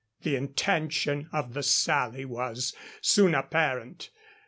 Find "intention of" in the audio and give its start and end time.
0.35-1.53